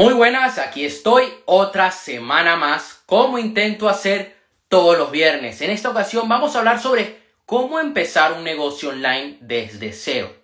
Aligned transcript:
Muy 0.00 0.14
buenas, 0.14 0.56
aquí 0.56 0.86
estoy 0.86 1.24
otra 1.44 1.90
semana 1.90 2.56
más, 2.56 3.02
como 3.04 3.38
intento 3.38 3.86
hacer 3.86 4.34
todos 4.70 4.96
los 4.96 5.10
viernes. 5.10 5.60
En 5.60 5.68
esta 5.68 5.90
ocasión 5.90 6.26
vamos 6.26 6.56
a 6.56 6.60
hablar 6.60 6.80
sobre 6.80 7.18
cómo 7.44 7.78
empezar 7.78 8.32
un 8.32 8.42
negocio 8.42 8.88
online 8.88 9.36
desde 9.40 9.92
cero. 9.92 10.34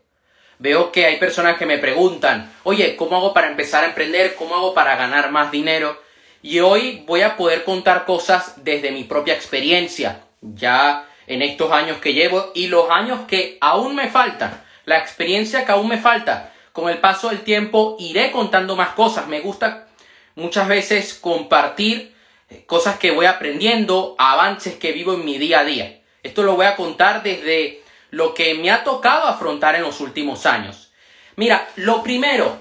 Veo 0.59 0.93
que 0.93 1.07
hay 1.07 1.17
personas 1.17 1.57
que 1.57 1.65
me 1.65 1.79
preguntan, 1.79 2.53
oye, 2.65 2.97
¿cómo 2.97 3.17
hago 3.17 3.33
para 3.33 3.49
empezar 3.49 3.83
a 3.83 3.87
emprender? 3.87 4.35
¿Cómo 4.35 4.57
hago 4.57 4.75
para 4.75 4.95
ganar 4.95 5.31
más 5.31 5.51
dinero? 5.51 6.03
Y 6.43 6.61
hoy 6.61 7.03
voy 7.07 7.23
a 7.23 7.39
poder 7.39 7.65
contar 7.65 8.05
cosas 8.05 8.63
desde 8.63 8.91
mi 8.91 9.05
propia 9.05 9.33
experiencia, 9.33 10.21
ya 10.43 11.09
en 11.27 11.41
estos 11.41 11.73
años 11.73 11.97
que 11.97 12.13
llevo 12.13 12.53
y 12.55 12.67
los 12.67 12.91
años 12.91 13.21
que 13.27 13.57
aún 13.63 13.95
me 13.95 14.11
faltan, 14.11 14.63
la 14.85 14.99
experiencia 14.99 15.65
que 15.65 15.73
aún 15.73 15.89
me 15.89 15.97
falta 15.97 16.53
con 16.77 16.91
el 16.91 16.99
paso 16.99 17.31
del 17.31 17.41
tiempo 17.41 17.97
iré 17.99 18.31
contando 18.31 18.77
más 18.77 18.91
cosas. 18.91 19.29
Me 19.29 19.41
gusta 19.41 19.87
muchas 20.35 20.69
veces 20.69 21.15
compartir 21.15 22.15
eh, 22.51 22.65
cosas 22.67 22.99
que 22.99 23.13
voy 23.13 23.25
aprendiendo, 23.25 24.15
avances 24.19 24.75
que 24.75 24.93
vivo 24.93 25.15
en 25.15 25.25
mi 25.25 25.39
día 25.39 25.61
a 25.61 25.65
día. 25.65 26.03
Esto 26.23 26.43
lo 26.43 26.55
voy 26.55 26.67
a 26.67 26.77
contar 26.77 27.23
desde 27.23 27.83
lo 28.11 28.35
que 28.35 28.57
me 28.57 28.71
ha 28.71 28.85
tocado 28.85 29.27
afrontar 29.27 29.75
en 29.75 29.85
los 29.85 30.01
últimos 30.03 30.45
años. 30.45 30.93
Mira, 31.37 31.67
lo 31.77 32.03
primero, 32.03 32.59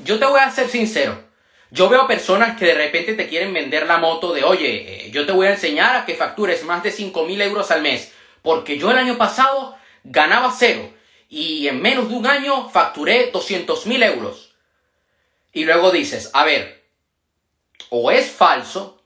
yo 0.00 0.18
te 0.18 0.26
voy 0.26 0.40
a 0.40 0.50
ser 0.50 0.68
sincero. 0.68 1.18
Yo 1.70 1.88
veo 1.88 2.06
personas 2.06 2.58
que 2.58 2.66
de 2.66 2.74
repente 2.74 3.14
te 3.14 3.26
quieren 3.26 3.54
vender 3.54 3.86
la 3.86 3.96
moto 3.96 4.34
de, 4.34 4.44
oye, 4.44 5.06
eh, 5.06 5.10
yo 5.12 5.24
te 5.24 5.32
voy 5.32 5.46
a 5.46 5.52
enseñar 5.52 5.96
a 5.96 6.04
que 6.04 6.14
factures 6.14 6.62
más 6.64 6.82
de 6.82 6.90
5 6.90 7.24
mil 7.24 7.40
euros 7.40 7.70
al 7.70 7.80
mes, 7.80 8.12
porque 8.42 8.76
yo 8.76 8.90
el 8.90 8.98
año 8.98 9.16
pasado 9.16 9.78
ganaba 10.04 10.54
cero 10.54 10.90
y 11.28 11.68
en 11.68 11.82
menos 11.82 12.08
de 12.08 12.14
un 12.14 12.26
año 12.26 12.68
facturé 12.68 13.30
200 13.30 13.86
mil 13.86 14.02
euros. 14.02 14.54
Y 15.52 15.64
luego 15.64 15.90
dices, 15.90 16.30
a 16.34 16.44
ver, 16.44 16.84
o 17.90 18.10
es 18.10 18.30
falso, 18.30 19.02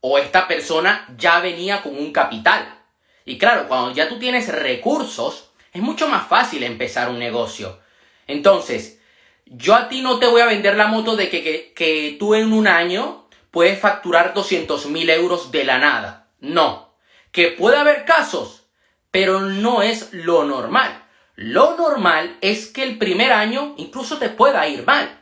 o 0.00 0.18
esta 0.18 0.48
persona 0.48 1.06
ya 1.16 1.40
venía 1.40 1.82
con 1.82 1.96
un 1.96 2.12
capital. 2.12 2.82
Y 3.24 3.38
claro, 3.38 3.66
cuando 3.68 3.92
ya 3.92 4.08
tú 4.08 4.18
tienes 4.18 4.48
recursos, 4.48 5.50
es 5.72 5.82
mucho 5.82 6.08
más 6.08 6.26
fácil 6.28 6.62
empezar 6.62 7.10
un 7.10 7.18
negocio. 7.18 7.80
Entonces, 8.26 9.00
yo 9.46 9.74
a 9.74 9.88
ti 9.88 10.00
no 10.00 10.18
te 10.18 10.26
voy 10.26 10.40
a 10.40 10.46
vender 10.46 10.76
la 10.76 10.86
moto 10.86 11.16
de 11.16 11.28
que, 11.28 11.42
que, 11.42 11.72
que 11.74 12.16
tú 12.18 12.34
en 12.34 12.52
un 12.52 12.66
año 12.66 13.28
puedes 13.50 13.78
facturar 13.78 14.34
200 14.34 14.86
mil 14.86 15.08
euros 15.10 15.50
de 15.50 15.64
la 15.64 15.78
nada. 15.78 16.28
No. 16.40 16.94
Que 17.32 17.48
puede 17.48 17.76
haber 17.76 18.04
casos, 18.04 18.66
pero 19.10 19.40
no 19.40 19.82
es 19.82 20.12
lo 20.12 20.44
normal. 20.44 21.05
Lo 21.36 21.76
normal 21.76 22.38
es 22.40 22.66
que 22.66 22.82
el 22.82 22.96
primer 22.96 23.30
año 23.30 23.74
incluso 23.76 24.16
te 24.16 24.30
pueda 24.30 24.66
ir 24.68 24.84
mal, 24.86 25.20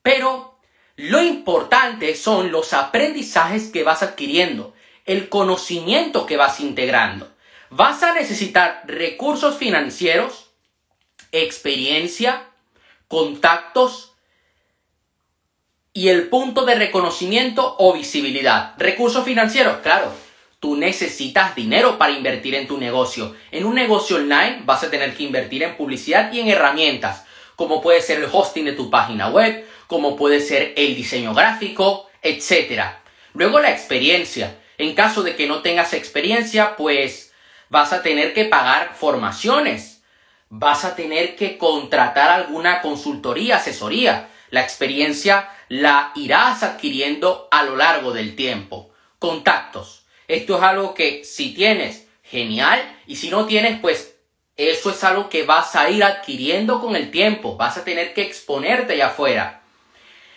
pero 0.00 0.60
lo 0.94 1.20
importante 1.20 2.14
son 2.14 2.52
los 2.52 2.72
aprendizajes 2.72 3.70
que 3.70 3.82
vas 3.82 4.02
adquiriendo, 4.04 4.74
el 5.04 5.28
conocimiento 5.28 6.24
que 6.24 6.36
vas 6.36 6.60
integrando. 6.60 7.28
Vas 7.70 8.04
a 8.04 8.14
necesitar 8.14 8.84
recursos 8.86 9.56
financieros, 9.56 10.52
experiencia, 11.32 12.46
contactos 13.08 14.12
y 15.92 16.10
el 16.10 16.28
punto 16.28 16.64
de 16.64 16.76
reconocimiento 16.76 17.74
o 17.78 17.92
visibilidad. 17.92 18.74
Recursos 18.78 19.24
financieros, 19.24 19.78
claro, 19.78 20.12
tú 20.66 20.74
necesitas 20.74 21.54
dinero 21.54 21.96
para 21.96 22.10
invertir 22.10 22.56
en 22.56 22.66
tu 22.66 22.76
negocio. 22.76 23.36
En 23.52 23.66
un 23.66 23.76
negocio 23.76 24.16
online 24.16 24.62
vas 24.64 24.82
a 24.82 24.90
tener 24.90 25.14
que 25.14 25.22
invertir 25.22 25.62
en 25.62 25.76
publicidad 25.76 26.32
y 26.32 26.40
en 26.40 26.48
herramientas, 26.48 27.24
como 27.54 27.80
puede 27.80 28.02
ser 28.02 28.18
el 28.18 28.28
hosting 28.32 28.64
de 28.64 28.72
tu 28.72 28.90
página 28.90 29.28
web, 29.28 29.64
como 29.86 30.16
puede 30.16 30.40
ser 30.40 30.74
el 30.76 30.96
diseño 30.96 31.34
gráfico, 31.34 32.10
etc. 32.20 32.82
Luego 33.32 33.60
la 33.60 33.70
experiencia. 33.70 34.58
En 34.76 34.96
caso 34.96 35.22
de 35.22 35.36
que 35.36 35.46
no 35.46 35.62
tengas 35.62 35.92
experiencia, 35.92 36.74
pues 36.74 37.32
vas 37.68 37.92
a 37.92 38.02
tener 38.02 38.34
que 38.34 38.46
pagar 38.46 38.96
formaciones. 38.96 40.02
Vas 40.48 40.84
a 40.84 40.96
tener 40.96 41.36
que 41.36 41.58
contratar 41.58 42.30
alguna 42.30 42.82
consultoría, 42.82 43.58
asesoría. 43.58 44.30
La 44.50 44.62
experiencia 44.62 45.48
la 45.68 46.10
irás 46.16 46.64
adquiriendo 46.64 47.46
a 47.52 47.62
lo 47.62 47.76
largo 47.76 48.10
del 48.10 48.34
tiempo. 48.34 48.90
Contactos. 49.20 50.05
Esto 50.28 50.56
es 50.56 50.62
algo 50.62 50.94
que 50.94 51.24
si 51.24 51.54
tienes, 51.54 52.06
genial, 52.22 52.80
y 53.06 53.16
si 53.16 53.30
no 53.30 53.46
tienes, 53.46 53.78
pues 53.80 54.16
eso 54.56 54.90
es 54.90 55.04
algo 55.04 55.28
que 55.28 55.44
vas 55.44 55.76
a 55.76 55.90
ir 55.90 56.02
adquiriendo 56.02 56.80
con 56.80 56.96
el 56.96 57.10
tiempo, 57.10 57.56
vas 57.56 57.76
a 57.76 57.84
tener 57.84 58.14
que 58.14 58.22
exponerte 58.22 58.94
allá 58.94 59.08
afuera. 59.08 59.62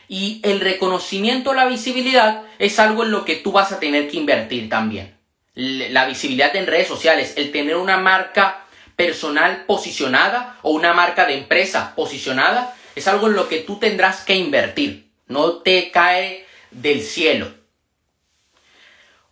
Y 0.08 0.42
el 0.44 0.60
reconocimiento, 0.60 1.54
la 1.54 1.68
visibilidad, 1.68 2.44
es 2.58 2.80
algo 2.80 3.04
en 3.04 3.12
lo 3.12 3.26
que 3.26 3.36
tú 3.36 3.52
vas 3.52 3.72
a 3.72 3.80
tener 3.80 4.10
que 4.10 4.18
invertir 4.18 4.68
también. 4.70 5.16
La 5.54 6.06
visibilidad 6.06 6.56
en 6.56 6.68
redes 6.68 6.88
sociales, 6.88 7.34
el 7.38 7.52
tener 7.52 7.78
una 7.78 7.98
marca 7.98 8.66
personal 8.96 9.66
posicionada 9.66 10.58
o 10.64 10.72
una 10.72 10.94
marca 10.94 11.26
de 11.26 11.38
empresa 11.38 11.94
posicionada, 11.96 12.76
es 12.96 13.08
algo 13.08 13.28
en 13.28 13.34
lo 13.34 13.48
que 13.48 13.60
tú 13.60 13.80
tendrás 13.80 14.26
que 14.26 14.36
invertir. 14.36 15.10
No 15.28 15.58
te 15.58 15.92
cae 15.92 16.46
del 16.72 17.02
cielo. 17.02 17.59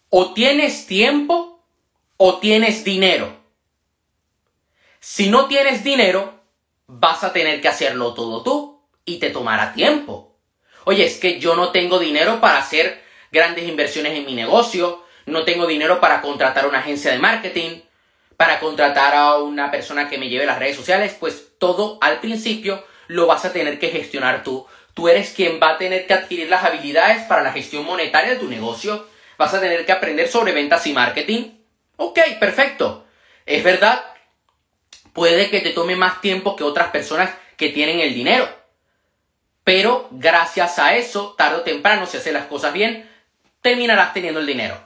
O 0.10 0.34
tienes 0.34 0.88
tiempo 0.88 1.64
o 2.18 2.40
tienes 2.40 2.84
dinero. 2.84 3.36
Si 5.00 5.30
no 5.30 5.48
tienes 5.48 5.84
dinero, 5.84 6.42
vas 6.88 7.24
a 7.24 7.34
tener 7.34 7.62
que 7.62 7.68
hacerlo 7.68 8.14
todo 8.14 8.44
tú 8.44 8.82
y 9.06 9.20
te 9.20 9.30
tomará 9.30 9.74
tiempo. 9.74 10.36
Oye, 10.86 11.06
es 11.06 11.18
que 11.18 11.40
yo 11.40 11.56
no 11.56 11.72
tengo 11.72 12.00
dinero 12.00 12.40
para 12.40 12.58
hacer 12.58 13.04
grandes 13.32 13.68
inversiones 13.68 14.14
en 14.14 14.26
mi 14.26 14.34
negocio, 14.34 15.04
no 15.26 15.44
tengo 15.44 15.68
dinero 15.68 16.00
para 16.00 16.22
contratar 16.22 16.68
una 16.68 16.80
agencia 16.80 17.12
de 17.12 17.20
marketing, 17.20 17.82
para 18.38 18.60
contratar 18.60 19.14
a 19.14 19.38
una 19.38 19.72
persona 19.72 20.10
que 20.10 20.18
me 20.18 20.30
lleve 20.30 20.46
las 20.46 20.60
redes 20.60 20.78
sociales, 20.78 21.16
pues 21.20 21.50
todo 21.58 21.98
al 22.02 22.20
principio 22.20 22.84
lo 23.08 23.28
vas 23.28 23.44
a 23.44 23.52
tener 23.52 23.80
que 23.80 23.90
gestionar 23.90 24.44
tú. 24.44 24.66
Tú 24.94 25.10
eres 25.10 25.32
quien 25.32 25.60
va 25.62 25.72
a 25.72 25.78
tener 25.78 26.08
que 26.08 26.14
adquirir 26.14 26.50
las 26.50 26.64
habilidades 26.64 27.24
para 27.24 27.44
la 27.44 27.52
gestión 27.52 27.86
monetaria 27.86 28.32
de 28.32 28.40
tu 28.40 28.48
negocio 28.48 29.06
vas 29.38 29.54
a 29.54 29.62
tener 29.62 29.86
que 29.86 29.92
aprender 29.92 30.28
sobre 30.28 30.54
ventas 30.54 30.86
y 30.88 30.94
marketing. 30.94 31.52
Ok, 31.98 32.20
perfecto. 32.40 33.06
Es 33.46 33.64
verdad, 33.64 34.04
puede 35.14 35.50
que 35.50 35.62
te 35.62 35.72
tome 35.72 35.96
más 35.96 36.22
tiempo 36.22 36.56
que 36.56 36.64
otras 36.64 36.90
personas 36.90 37.32
que 37.56 37.70
tienen 37.70 38.00
el 38.00 38.14
dinero. 38.14 38.48
Pero 39.64 40.08
gracias 40.12 40.80
a 40.80 40.96
eso, 40.96 41.36
tarde 41.38 41.58
o 41.58 41.62
temprano, 41.62 42.06
si 42.06 42.18
haces 42.18 42.34
las 42.34 42.46
cosas 42.46 42.74
bien, 42.74 43.10
terminarás 43.62 44.14
teniendo 44.14 44.40
el 44.40 44.46
dinero. 44.46 44.80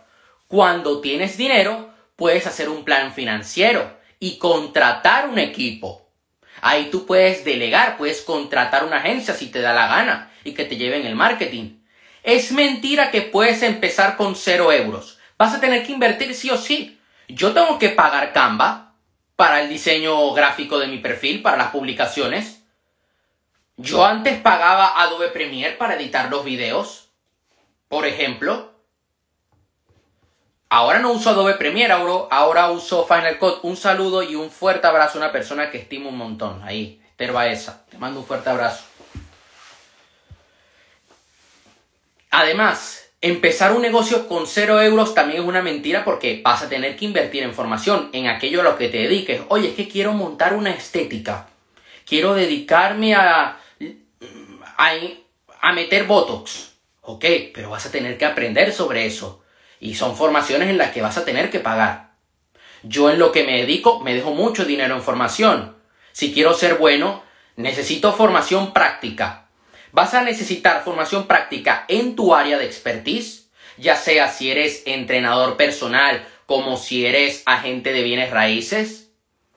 Cuando 0.47 1.01
tienes 1.01 1.37
dinero, 1.37 1.93
puedes 2.15 2.47
hacer 2.47 2.69
un 2.69 2.83
plan 2.83 3.13
financiero 3.13 3.97
y 4.19 4.37
contratar 4.37 5.27
un 5.27 5.39
equipo. 5.39 6.07
Ahí 6.61 6.89
tú 6.91 7.05
puedes 7.05 7.43
delegar, 7.43 7.97
puedes 7.97 8.21
contratar 8.21 8.83
una 8.83 8.97
agencia 8.97 9.33
si 9.33 9.47
te 9.47 9.61
da 9.61 9.73
la 9.73 9.87
gana 9.87 10.31
y 10.43 10.53
que 10.53 10.65
te 10.65 10.77
lleven 10.77 11.05
el 11.05 11.15
marketing. 11.15 11.80
Es 12.23 12.51
mentira 12.51 13.11
que 13.11 13.21
puedes 13.21 13.63
empezar 13.63 14.17
con 14.17 14.35
cero 14.35 14.71
euros. 14.71 15.17
Vas 15.37 15.55
a 15.55 15.59
tener 15.59 15.85
que 15.85 15.91
invertir 15.91 16.35
sí 16.35 16.49
o 16.51 16.57
sí. 16.57 16.99
Yo 17.27 17.53
tengo 17.53 17.79
que 17.79 17.89
pagar 17.89 18.33
Canva 18.33 18.93
para 19.35 19.61
el 19.61 19.69
diseño 19.69 20.31
gráfico 20.33 20.77
de 20.77 20.87
mi 20.87 20.99
perfil, 20.99 21.41
para 21.41 21.57
las 21.57 21.71
publicaciones. 21.71 22.63
Yo 23.77 24.05
antes 24.05 24.39
pagaba 24.39 25.01
Adobe 25.01 25.29
Premiere 25.29 25.75
para 25.75 25.95
editar 25.95 26.29
los 26.29 26.45
videos, 26.45 27.09
por 27.87 28.05
ejemplo. 28.05 28.71
Ahora 30.69 30.99
no 30.99 31.11
uso 31.11 31.31
Adobe 31.31 31.55
Premiere, 31.55 31.93
ahora 31.93 32.69
uso 32.69 33.05
Final 33.07 33.39
Cut. 33.39 33.59
Un 33.63 33.75
saludo 33.75 34.21
y 34.21 34.35
un 34.35 34.51
fuerte 34.51 34.85
abrazo 34.85 35.17
a 35.17 35.23
una 35.23 35.31
persona 35.31 35.71
que 35.71 35.79
estimo 35.79 36.09
un 36.09 36.17
montón. 36.17 36.61
Ahí, 36.63 37.01
esa. 37.17 37.85
Te 37.87 37.97
mando 37.97 38.19
un 38.19 38.25
fuerte 38.25 38.49
abrazo. 38.49 38.90
Además, 42.31 43.09
empezar 43.19 43.73
un 43.73 43.81
negocio 43.81 44.27
con 44.27 44.47
cero 44.47 44.81
euros 44.81 45.13
también 45.13 45.41
es 45.41 45.47
una 45.47 45.61
mentira 45.61 46.03
porque 46.05 46.41
vas 46.43 46.63
a 46.63 46.69
tener 46.69 46.95
que 46.95 47.05
invertir 47.05 47.43
en 47.43 47.53
formación, 47.53 48.09
en 48.13 48.27
aquello 48.27 48.61
a 48.61 48.63
lo 48.63 48.77
que 48.77 48.87
te 48.87 48.99
dediques. 48.99 49.41
Oye, 49.49 49.69
es 49.69 49.75
que 49.75 49.89
quiero 49.89 50.13
montar 50.13 50.53
una 50.53 50.71
estética. 50.71 51.49
Quiero 52.05 52.33
dedicarme 52.33 53.15
a, 53.15 53.59
a, 54.77 54.91
a 55.61 55.73
meter 55.73 56.05
Botox. 56.05 56.71
Ok, 57.01 57.25
pero 57.53 57.69
vas 57.69 57.85
a 57.85 57.91
tener 57.91 58.17
que 58.17 58.25
aprender 58.25 58.73
sobre 58.73 59.05
eso. 59.05 59.43
Y 59.79 59.95
son 59.95 60.15
formaciones 60.15 60.69
en 60.69 60.77
las 60.77 60.91
que 60.91 61.01
vas 61.01 61.17
a 61.17 61.25
tener 61.25 61.49
que 61.49 61.59
pagar. 61.59 62.11
Yo 62.83 63.09
en 63.09 63.19
lo 63.19 63.31
que 63.31 63.43
me 63.43 63.57
dedico 63.57 63.99
me 63.99 64.13
dejo 64.13 64.31
mucho 64.31 64.63
dinero 64.65 64.95
en 64.95 65.01
formación. 65.01 65.75
Si 66.13 66.33
quiero 66.33 66.53
ser 66.53 66.75
bueno, 66.75 67.23
necesito 67.55 68.13
formación 68.13 68.73
práctica. 68.73 69.47
Vas 69.91 70.13
a 70.13 70.23
necesitar 70.23 70.83
formación 70.83 71.27
práctica 71.27 71.85
en 71.87 72.15
tu 72.15 72.33
área 72.33 72.57
de 72.57 72.65
expertise, 72.65 73.49
ya 73.77 73.95
sea 73.95 74.29
si 74.29 74.51
eres 74.51 74.83
entrenador 74.85 75.57
personal 75.57 76.25
como 76.45 76.77
si 76.77 77.05
eres 77.05 77.43
agente 77.45 77.93
de 77.93 78.03
bienes 78.03 78.31
raíces. 78.31 79.09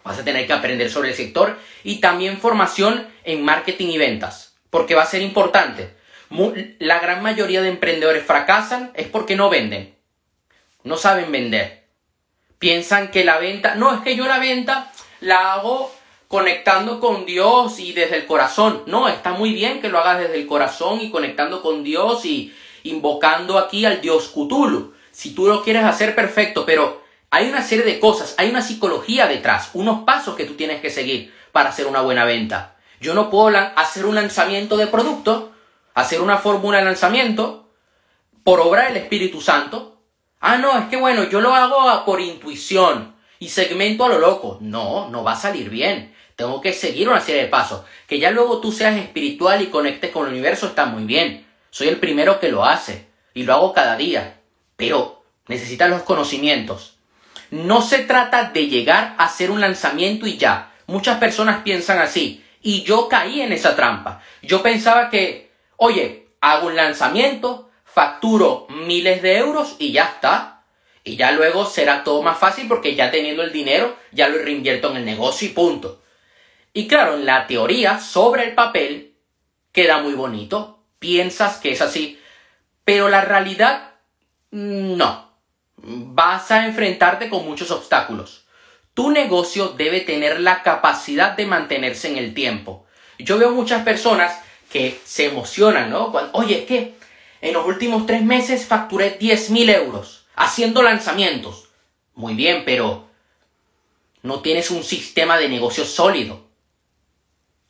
Vas 0.03 0.19
a 0.19 0.25
tener 0.25 0.47
que 0.47 0.53
aprender 0.53 0.91
sobre 0.91 1.11
el 1.11 1.15
sector 1.15 1.59
y 1.83 2.01
también 2.01 2.39
formación 2.39 3.09
en 3.25 3.45
marketing 3.45 3.89
y 3.89 3.99
ventas, 3.99 4.57
porque 4.71 4.95
va 4.95 5.03
a 5.03 5.07
ser 5.07 5.23
importante. 5.23 5.95
La 6.79 6.99
gran 6.99 7.23
mayoría 7.23 7.63
de 7.63 7.69
emprendedores 7.69 8.25
fracasan 8.25 8.93
es 8.95 9.07
porque 9.07 9.37
no 9.37 9.51
venden. 9.51 9.95
No 10.83 10.97
saben 10.97 11.31
vender. 11.31 11.85
Piensan 12.59 13.11
que 13.11 13.25
la 13.25 13.39
venta, 13.39 13.75
no, 13.77 13.95
es 13.95 14.01
que 14.01 14.17
yo 14.17 14.27
la 14.27 14.39
venta 14.39 14.93
la 15.21 15.55
hago 15.55 15.95
conectando 16.35 16.99
con 16.99 17.27
Dios 17.27 17.79
y 17.79 17.93
desde 17.93 18.17
el 18.17 18.27
corazón. 18.27 18.83
No, 18.87 19.07
está 19.09 19.35
muy 19.35 19.53
bien 19.53 19.81
que 19.81 19.89
lo 19.89 20.01
hagas 20.01 20.19
desde 20.19 20.35
el 20.35 20.49
corazón 20.49 21.01
y 21.01 21.09
conectando 21.09 21.63
con 21.63 21.85
Dios 21.85 22.25
y 22.25 22.53
invocando 22.83 23.57
aquí 23.57 23.85
al 23.85 24.01
Dios 24.01 24.33
Cthulhu. 24.35 24.95
Si 25.13 25.33
tú 25.33 25.47
lo 25.47 25.63
quieres 25.63 25.85
hacer 25.85 26.17
perfecto, 26.17 26.67
pero 26.67 27.05
hay 27.31 27.49
una 27.49 27.63
serie 27.63 27.85
de 27.85 28.01
cosas, 28.01 28.35
hay 28.37 28.51
una 28.51 28.63
psicología 28.63 29.29
detrás, 29.29 29.71
unos 29.75 30.03
pasos 30.03 30.35
que 30.35 30.45
tú 30.45 30.55
tienes 30.55 30.81
que 30.81 30.91
seguir 30.91 31.33
para 31.53 31.69
hacer 31.69 31.87
una 31.87 32.01
buena 32.01 32.25
venta. 32.25 32.75
Yo 33.01 33.15
no 33.15 33.31
puedo 33.31 33.57
hacer 33.77 34.05
un 34.05 34.17
lanzamiento 34.17 34.77
de 34.77 34.89
producto, 34.89 35.53
hacer 35.95 36.21
una 36.21 36.39
fórmula 36.39 36.79
de 36.79 36.87
lanzamiento 36.87 37.69
por 38.43 38.59
obra 38.59 38.87
del 38.87 38.97
Espíritu 38.97 39.41
Santo. 39.41 40.01
Ah, 40.41 40.57
no, 40.57 40.77
es 40.77 40.87
que 40.87 40.97
bueno, 40.97 41.23
yo 41.31 41.41
lo 41.41 41.55
hago 41.55 42.05
por 42.05 42.21
intuición 42.21 43.15
y 43.39 43.51
segmento 43.51 44.05
a 44.05 44.09
lo 44.09 44.19
loco. 44.19 44.59
No, 44.61 45.09
no 45.11 45.23
va 45.23 45.35
a 45.35 45.37
salir 45.37 45.71
bien. 45.71 46.13
Tengo 46.37 46.61
que 46.61 46.73
seguir 46.73 47.09
una 47.09 47.21
serie 47.21 47.43
de 47.43 47.49
pasos. 47.49 47.83
Que 48.07 48.19
ya 48.19 48.31
luego 48.31 48.61
tú 48.61 48.73
seas 48.73 48.97
espiritual 48.97 49.63
y 49.63 49.67
conectes 49.67 50.11
con 50.11 50.27
el 50.27 50.33
universo 50.33 50.67
está 50.67 50.87
muy 50.87 51.05
bien. 51.05 51.47
Soy 51.71 51.89
el 51.89 51.99
primero 51.99 52.41
que 52.41 52.51
lo 52.51 52.65
hace 52.65 53.07
y 53.35 53.45
lo 53.45 53.55
hago 53.55 53.73
cada 53.73 53.97
día. 53.97 54.41
Pero 54.77 55.23
necesitas 55.47 55.91
los 55.91 56.03
conocimientos. 56.03 56.97
No 57.51 57.83
se 57.83 57.99
trata 57.99 58.51
de 58.51 58.67
llegar 58.67 59.15
a 59.19 59.25
hacer 59.27 59.51
un 59.51 59.61
lanzamiento 59.61 60.27
y 60.27 60.37
ya. 60.37 60.73
Muchas 60.87 61.19
personas 61.19 61.63
piensan 61.63 61.99
así. 61.99 62.45
Y 62.63 62.83
yo 62.83 63.09
caí 63.09 63.43
en 63.43 63.53
esa 63.53 63.77
trampa. 63.77 64.23
Yo 64.43 64.63
pensaba 64.63 65.11
que, 65.11 65.51
oye, 65.77 66.29
hago 66.41 66.67
un 66.67 66.77
lanzamiento, 66.77 67.71
facturo 67.85 68.67
miles 68.71 69.23
de 69.23 69.37
euros 69.37 69.77
y 69.79 69.93
ya 69.93 70.05
está. 70.05 70.63
Y 71.05 71.17
ya 71.17 71.33
luego 71.33 71.67
será 71.67 72.03
todo 72.03 72.23
más 72.23 72.39
fácil 72.39 72.67
porque 72.67 72.95
ya 72.95 73.11
teniendo 73.11 73.43
el 73.43 73.53
dinero, 73.53 73.95
ya 74.13 74.29
lo 74.29 74.39
reinvierto 74.39 74.91
en 74.91 74.97
el 74.97 75.05
negocio 75.05 75.49
y 75.49 75.53
punto. 75.53 76.01
Y 76.75 76.89
claro, 76.89 77.15
en 77.15 77.25
la 77.25 77.47
teoría, 77.47 78.01
sobre 78.01 78.45
el 78.45 78.55
papel, 78.55 79.15
queda 79.73 80.03
muy 80.03 80.15
bonito. 80.15 80.85
Piensas 80.99 81.59
que 81.59 81.71
es 81.71 81.81
así. 81.81 82.21
Pero 82.85 83.09
la 83.09 83.21
realidad, 83.21 83.95
no. 84.51 85.31
Vas 85.77 86.51
a 86.51 86.67
enfrentarte 86.67 87.31
con 87.31 87.47
muchos 87.47 87.71
obstáculos. 87.71 88.45
Tu 88.93 89.11
negocio 89.11 89.69
debe 89.69 90.01
tener 90.01 90.41
la 90.41 90.63
capacidad 90.63 91.37
de 91.37 91.47
mantenerse 91.47 92.09
en 92.09 92.17
el 92.17 92.35
tiempo. 92.35 92.87
Yo 93.19 93.39
veo 93.39 93.53
muchas 93.53 93.85
personas 93.85 94.37
que 94.69 95.01
se 95.05 95.27
emocionan, 95.27 95.91
¿no? 95.91 96.13
Oye, 96.33 96.65
¿qué? 96.67 96.95
En 97.41 97.53
los 97.53 97.67
últimos 97.67 98.07
tres 98.07 98.23
meses 98.23 98.67
facturé 98.67 99.19
10.000 99.19 99.75
euros 99.75 100.27
haciendo 100.35 100.83
lanzamientos. 100.83 101.69
Muy 102.15 102.35
bien, 102.35 102.65
pero 102.65 103.09
no 104.23 104.41
tienes 104.41 104.71
un 104.71 104.83
sistema 104.83 105.39
de 105.39 105.49
negocio 105.49 105.85
sólido. 105.85 106.44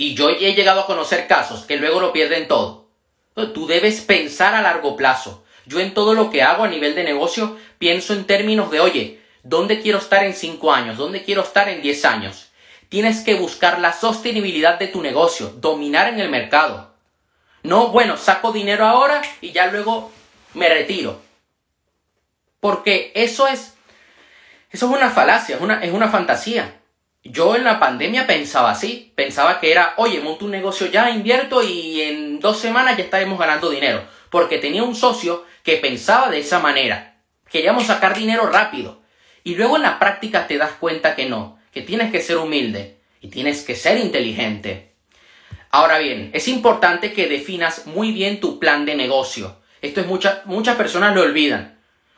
Y 0.04 0.14
yo 0.14 0.28
he 0.28 0.52
llegado 0.52 0.82
a 0.82 0.86
conocer 0.86 1.26
casos 1.26 1.64
que 1.64 1.78
luego 1.78 1.98
lo 1.98 2.12
pierden 2.12 2.46
todo. 2.46 2.88
Tú 3.54 3.66
debes 3.66 4.02
pensar 4.02 4.54
a 4.54 4.60
largo 4.60 4.96
plazo. 4.96 5.46
Yo 5.64 5.80
en 5.80 5.94
todo 5.94 6.12
lo 6.12 6.28
que 6.28 6.42
hago 6.42 6.62
a 6.62 6.68
nivel 6.68 6.94
de 6.94 7.04
negocio 7.04 7.56
pienso 7.78 8.12
en 8.12 8.26
términos 8.26 8.70
de, 8.70 8.80
oye, 8.80 9.22
¿dónde 9.44 9.80
quiero 9.80 9.96
estar 9.96 10.22
en 10.22 10.34
5 10.34 10.74
años? 10.74 10.98
¿Dónde 10.98 11.24
quiero 11.24 11.40
estar 11.40 11.70
en 11.70 11.80
10 11.80 12.04
años? 12.04 12.50
Tienes 12.90 13.22
que 13.22 13.34
buscar 13.34 13.80
la 13.80 13.94
sostenibilidad 13.94 14.78
de 14.78 14.88
tu 14.88 15.00
negocio, 15.00 15.54
dominar 15.56 16.12
en 16.12 16.20
el 16.20 16.28
mercado. 16.28 16.92
No, 17.62 17.88
bueno, 17.88 18.18
saco 18.18 18.52
dinero 18.52 18.84
ahora 18.84 19.22
y 19.40 19.52
ya 19.52 19.68
luego 19.68 20.12
me 20.52 20.68
retiro. 20.68 21.22
Porque 22.60 23.10
eso 23.14 23.46
es, 23.46 23.72
eso 24.70 24.86
es 24.86 24.92
una 24.92 25.08
falacia, 25.08 25.56
es 25.56 25.62
una, 25.62 25.82
es 25.82 25.94
una 25.94 26.10
fantasía. 26.10 26.83
Yo 27.26 27.56
en 27.56 27.64
la 27.64 27.80
pandemia 27.80 28.26
pensaba 28.26 28.70
así, 28.70 29.12
pensaba 29.16 29.58
que 29.58 29.72
era, 29.72 29.94
oye, 29.96 30.20
monto 30.20 30.44
un 30.44 30.50
negocio 30.50 30.88
ya, 30.88 31.08
invierto 31.08 31.62
y 31.62 32.02
en 32.02 32.38
dos 32.38 32.58
semanas 32.58 32.98
ya 32.98 33.04
estaremos 33.04 33.38
ganando 33.38 33.70
dinero, 33.70 34.04
porque 34.28 34.58
tenía 34.58 34.82
un 34.82 34.94
socio 34.94 35.46
que 35.62 35.78
pensaba 35.78 36.28
de 36.28 36.40
esa 36.40 36.58
manera. 36.58 37.22
Queríamos 37.50 37.86
sacar 37.86 38.14
dinero 38.14 38.46
rápido. 38.46 39.00
Y 39.42 39.54
luego 39.54 39.76
en 39.76 39.82
la 39.82 39.98
práctica 39.98 40.46
te 40.46 40.58
das 40.58 40.72
cuenta 40.72 41.14
que 41.14 41.26
no, 41.26 41.58
que 41.72 41.80
tienes 41.80 42.12
que 42.12 42.20
ser 42.20 42.36
humilde 42.36 43.00
y 43.22 43.28
tienes 43.28 43.62
que 43.62 43.74
ser 43.74 43.98
inteligente. 43.98 44.94
Ahora 45.70 45.98
bien, 45.98 46.30
es 46.34 46.46
importante 46.46 47.14
que 47.14 47.26
definas 47.26 47.86
muy 47.86 48.12
bien 48.12 48.38
tu 48.38 48.58
plan 48.58 48.84
de 48.84 48.96
negocio. 48.96 49.62
Esto 49.80 50.02
es 50.02 50.06
muchas 50.06 50.44
muchas 50.44 50.76
personas 50.76 51.14
lo 51.14 51.22
olvidan. 51.22 51.73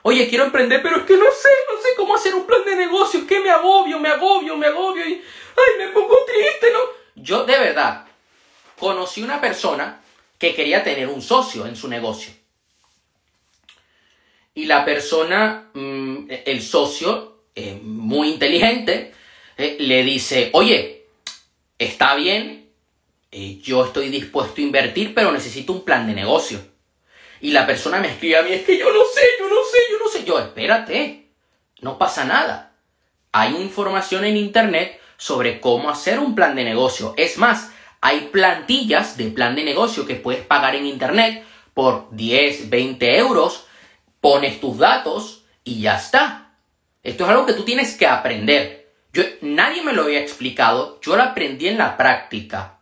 Oye, 0.08 0.28
quiero 0.28 0.44
emprender, 0.44 0.80
pero 0.82 0.98
es 0.98 1.02
que 1.02 1.16
no 1.16 1.24
sé, 1.32 1.48
no 1.68 1.82
sé 1.82 1.88
cómo 1.96 2.14
hacer 2.14 2.32
un 2.32 2.46
plan 2.46 2.64
de 2.64 2.76
negocio, 2.76 3.18
es 3.18 3.26
que 3.26 3.40
me 3.40 3.50
agobio, 3.50 3.98
me 3.98 4.08
agobio, 4.08 4.56
me 4.56 4.68
agobio 4.68 5.04
y, 5.04 5.14
ay, 5.14 5.78
me 5.78 5.88
pongo 5.88 6.16
triste, 6.24 6.72
¿no? 6.72 6.78
Yo 7.16 7.44
de 7.44 7.58
verdad 7.58 8.06
conocí 8.78 9.20
una 9.20 9.40
persona 9.40 10.00
que 10.38 10.54
quería 10.54 10.84
tener 10.84 11.08
un 11.08 11.20
socio 11.20 11.66
en 11.66 11.74
su 11.74 11.88
negocio. 11.88 12.32
Y 14.54 14.66
la 14.66 14.84
persona, 14.84 15.70
mm, 15.74 16.28
el 16.44 16.62
socio, 16.62 17.40
eh, 17.56 17.76
muy 17.82 18.28
inteligente, 18.28 19.12
eh, 19.58 19.76
le 19.80 20.04
dice, 20.04 20.50
oye, 20.52 21.06
está 21.80 22.14
bien, 22.14 22.70
eh, 23.32 23.58
yo 23.60 23.84
estoy 23.84 24.10
dispuesto 24.10 24.60
a 24.60 24.64
invertir, 24.64 25.12
pero 25.16 25.32
necesito 25.32 25.72
un 25.72 25.84
plan 25.84 26.06
de 26.06 26.14
negocio. 26.14 26.60
Y 27.40 27.50
la 27.50 27.66
persona 27.66 28.00
me 28.00 28.08
escribe 28.08 28.36
a 28.36 28.42
mí, 28.42 28.52
es 28.52 28.64
que 28.64 28.78
yo 28.78 28.92
no 28.92 29.04
sé, 29.04 29.22
yo 29.38 29.48
no 29.48 29.62
sé, 29.70 29.78
yo 29.90 29.98
no 29.98 30.08
sé. 30.08 30.24
Espérate, 30.38 31.28
no 31.80 31.98
pasa 31.98 32.24
nada. 32.24 32.72
Hay 33.32 33.56
información 33.56 34.24
en 34.24 34.36
Internet 34.36 35.00
sobre 35.16 35.60
cómo 35.60 35.90
hacer 35.90 36.18
un 36.18 36.34
plan 36.34 36.54
de 36.54 36.64
negocio. 36.64 37.14
Es 37.16 37.38
más, 37.38 37.70
hay 38.00 38.28
plantillas 38.32 39.16
de 39.16 39.30
plan 39.30 39.54
de 39.54 39.64
negocio 39.64 40.06
que 40.06 40.14
puedes 40.14 40.44
pagar 40.44 40.74
en 40.74 40.86
Internet 40.86 41.44
por 41.74 42.08
10, 42.12 42.70
20 42.70 43.18
euros, 43.18 43.66
pones 44.20 44.60
tus 44.60 44.78
datos 44.78 45.44
y 45.64 45.80
ya 45.80 45.96
está. 45.96 46.54
Esto 47.02 47.24
es 47.24 47.30
algo 47.30 47.46
que 47.46 47.52
tú 47.52 47.64
tienes 47.64 47.96
que 47.96 48.06
aprender. 48.06 48.92
Yo, 49.12 49.22
nadie 49.42 49.82
me 49.82 49.92
lo 49.92 50.04
había 50.04 50.20
explicado, 50.20 51.00
yo 51.02 51.16
lo 51.16 51.22
aprendí 51.22 51.68
en 51.68 51.78
la 51.78 51.96
práctica. 51.96 52.80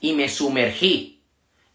Y 0.00 0.12
me 0.12 0.28
sumergí 0.28 1.22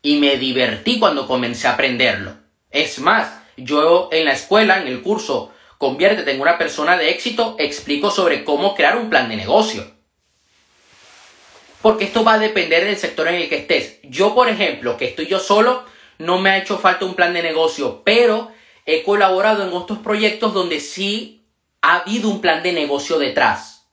y 0.01 0.19
me 0.19 0.37
divertí 0.37 0.99
cuando 0.99 1.27
comencé 1.27 1.67
a 1.67 1.73
aprenderlo. 1.73 2.35
Es 2.69 3.00
más, 3.00 3.42
yo 3.57 4.10
en 4.12 4.25
la 4.25 4.33
escuela, 4.33 4.81
en 4.81 4.88
el 4.88 5.01
curso 5.01 5.53
Conviértete 5.83 6.31
en 6.31 6.39
una 6.39 6.57
persona 6.57 6.95
de 6.95 7.10
éxito, 7.10 7.57
explico 7.60 8.10
sobre 8.10 8.45
cómo 8.45 8.74
crear 8.74 8.95
un 8.95 9.10
plan 9.10 9.27
de 9.27 9.36
negocio. 9.36 9.86
Porque 11.81 12.05
esto 12.05 12.24
va 12.24 12.36
a 12.36 12.39
depender 12.39 12.86
del 12.86 12.95
sector 12.95 13.27
en 13.27 13.36
el 13.36 13.50
que 13.50 13.57
estés. 13.57 14.00
Yo, 14.03 14.33
por 14.33 14.48
ejemplo, 14.48 14.95
que 14.95 15.03
estoy 15.03 15.25
yo 15.27 15.39
solo, 15.39 15.83
no 16.19 16.39
me 16.39 16.51
ha 16.51 16.57
hecho 16.57 16.77
falta 16.77 17.03
un 17.03 17.15
plan 17.15 17.33
de 17.33 17.43
negocio, 17.43 18.01
pero 18.05 18.50
he 18.86 19.03
colaborado 19.03 19.67
en 19.67 19.74
otros 19.74 20.00
proyectos 20.00 20.53
donde 20.53 20.79
sí 20.79 21.50
ha 21.81 21.98
habido 21.98 22.29
un 22.29 22.39
plan 22.39 22.63
de 22.63 22.72
negocio 22.72 23.19
detrás. 23.19 23.89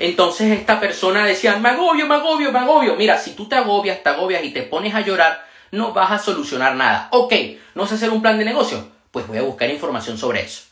Entonces 0.00 0.50
esta 0.50 0.80
persona 0.80 1.24
decía, 1.24 1.58
me 1.58 1.68
agobio, 1.68 2.08
me 2.08 2.16
agobio, 2.16 2.50
me 2.50 2.58
agobio. 2.58 2.96
Mira, 2.96 3.18
si 3.18 3.36
tú 3.36 3.48
te 3.48 3.54
agobias, 3.54 4.02
te 4.02 4.08
agobias 4.08 4.42
y 4.42 4.50
te 4.50 4.64
pones 4.64 4.96
a 4.96 5.00
llorar, 5.02 5.46
no 5.72 5.92
vas 5.92 6.12
a 6.12 6.18
solucionar 6.18 6.76
nada. 6.76 7.08
Ok, 7.10 7.34
¿no 7.74 7.86
sé 7.86 7.96
hacer 7.96 8.10
un 8.10 8.22
plan 8.22 8.38
de 8.38 8.44
negocio? 8.44 8.86
Pues 9.10 9.26
voy 9.26 9.38
a 9.38 9.42
buscar 9.42 9.68
información 9.70 10.16
sobre 10.16 10.42
eso. 10.42 10.62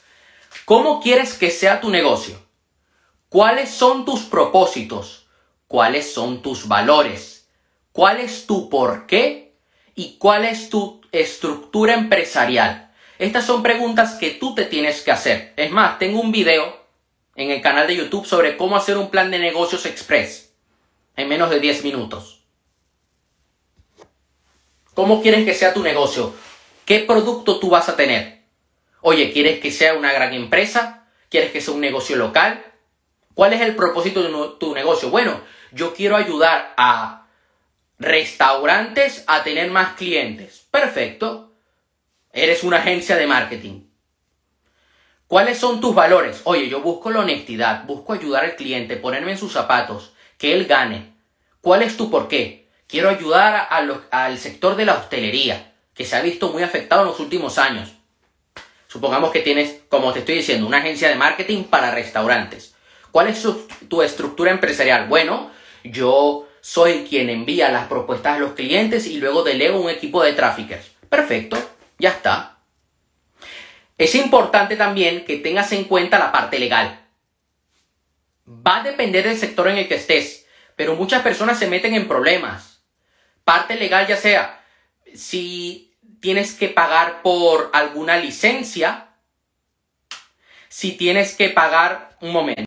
¿Cómo 0.65 1.01
quieres 1.01 1.35
que 1.35 1.51
sea 1.51 1.81
tu 1.81 1.91
negocio? 1.91 2.41
¿Cuáles 3.29 3.71
son 3.71 4.05
tus 4.05 4.21
propósitos? 4.21 5.27
¿Cuáles 5.67 6.13
son 6.13 6.43
tus 6.43 6.69
valores? 6.69 7.49
¿Cuál 7.93 8.21
es 8.21 8.47
tu 8.47 8.69
por 8.69 9.07
qué? 9.07 9.57
¿Y 9.95 10.17
cuál 10.19 10.45
es 10.45 10.69
tu 10.69 11.01
estructura 11.13 11.95
empresarial? 11.95 12.93
Estas 13.19 13.47
son 13.47 13.63
preguntas 13.63 14.15
que 14.15 14.31
tú 14.31 14.55
te 14.55 14.65
tienes 14.65 15.03
que 15.03 15.13
hacer. 15.13 15.55
Es 15.57 15.71
más, 15.71 15.99
tengo 15.99 16.21
un 16.21 16.33
video 16.33 16.85
en 17.37 17.51
el 17.51 17.63
canal 17.63 17.87
de 17.87 17.97
YouTube 17.97 18.27
sobre 18.27 18.57
cómo 18.57 18.77
hacer 18.77 18.99
un 18.99 19.11
plan 19.11 19.31
de 19.31 19.39
negocios 19.39 19.87
express 19.87 20.53
en 21.17 21.29
menos 21.29 21.51
de 21.51 21.61
10 21.61 21.85
minutos. 21.85 22.40
¿Cómo 24.95 25.23
quieres 25.23 25.45
que 25.45 25.55
sea 25.55 25.73
tu 25.73 25.83
negocio? 25.83 26.35
¿Qué 26.85 27.01
producto 27.01 27.61
tú 27.61 27.71
vas 27.71 27.89
a 27.89 27.97
tener? 27.97 28.43
Oye, 29.01 29.33
¿quieres 29.33 29.61
que 29.61 29.71
sea 29.71 29.95
una 29.95 30.13
gran 30.13 30.35
empresa? 30.35 31.07
¿Quieres 31.29 31.53
que 31.53 31.61
sea 31.61 31.75
un 31.75 31.81
negocio 31.81 32.17
local? 32.17 32.65
¿Cuál 33.35 33.53
es 33.53 33.61
el 33.61 33.77
propósito 33.77 34.23
de 34.23 34.59
tu 34.59 34.75
negocio? 34.75 35.11
Bueno, 35.11 35.41
yo 35.73 35.95
quiero 35.95 36.17
ayudar 36.17 36.75
a 36.77 37.29
restaurantes 37.99 39.25
a 39.27 39.45
tener 39.45 39.71
más 39.71 39.95
clientes. 39.95 40.67
Perfecto. 40.71 41.53
Eres 42.33 42.65
una 42.65 42.79
agencia 42.79 43.17
de 43.17 43.27
marketing. 43.27 43.85
¿Cuáles 45.29 45.59
son 45.59 45.81
tus 45.81 45.95
valores? 45.95 46.41
Oye, 46.45 46.69
yo 46.69 46.81
busco 46.81 47.11
la 47.11 47.21
honestidad, 47.21 47.85
busco 47.85 48.13
ayudar 48.13 48.45
al 48.45 48.57
cliente, 48.57 48.97
ponerme 48.97 49.31
en 49.33 49.39
sus 49.39 49.53
zapatos, 49.53 50.13
que 50.37 50.53
él 50.53 50.67
gane. 50.67 51.15
¿Cuál 51.61 51.83
es 51.83 51.97
tu 51.97 52.11
por 52.11 52.27
qué? 52.27 52.60
Quiero 52.91 53.09
ayudar 53.09 53.69
al 54.11 54.39
sector 54.39 54.77
de 54.77 54.85
la 54.85 54.95
hostelería, 54.95 55.75
que 55.95 56.05
se 56.05 56.17
ha 56.17 56.23
visto 56.23 56.49
muy 56.49 56.63
afectado 56.63 57.03
en 57.03 57.09
los 57.09 57.21
últimos 57.21 57.59
años. 57.59 57.93
Supongamos 58.89 59.31
que 59.31 59.41
tienes, 59.41 59.83
como 59.89 60.13
te 60.13 60.19
estoy 60.21 60.37
diciendo, 60.37 60.67
una 60.67 60.79
agencia 60.79 61.09
de 61.09 61.15
marketing 61.15 61.65
para 61.65 61.93
restaurantes. 61.93 62.75
¿Cuál 63.13 63.29
es 63.29 63.47
tu 63.89 64.03
estructura 64.03 64.51
empresarial? 64.51 65.07
Bueno, 65.07 65.51
yo 65.85 66.49
soy 66.61 67.07
quien 67.09 67.31
envía 67.31 67.71
las 67.71 67.87
propuestas 67.87 68.37
a 68.37 68.39
los 68.41 68.53
clientes 68.53 69.07
y 69.07 69.19
luego 69.19 69.45
delego 69.45 69.81
un 69.81 69.91
equipo 69.91 70.23
de 70.23 70.33
traffickers. 70.33 70.91
Perfecto, 71.09 71.57
ya 71.99 72.11
está. 72.11 72.59
Es 73.97 74.15
importante 74.15 74.77
también 74.77 75.25
que 75.25 75.37
tengas 75.37 75.71
en 75.73 75.85
cuenta 75.85 76.19
la 76.19 76.33
parte 76.33 76.59
legal. 76.59 77.01
Va 78.49 78.81
a 78.81 78.83
depender 78.83 79.25
del 79.25 79.39
sector 79.39 79.69
en 79.69 79.79
el 79.79 79.89
que 79.89 79.95
estés, 79.95 80.47
pero 80.75 80.97
muchas 80.97 81.23
personas 81.23 81.59
se 81.59 81.69
meten 81.69 81.95
en 81.95 82.09
problemas. 82.09 82.70
Parte 83.45 83.77
legal 83.77 84.07
ya 84.07 84.17
sea 84.17 84.61
si 85.15 85.97
tienes 86.21 86.55
que 86.55 86.69
pagar 86.69 87.23
por 87.23 87.71
alguna 87.73 88.17
licencia, 88.17 89.09
si 90.69 90.93
tienes 90.93 91.35
que 91.35 91.49
pagar 91.49 92.17
un 92.21 92.33
momento. 92.33 92.65